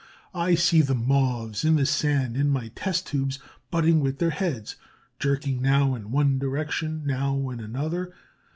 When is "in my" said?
2.35-2.69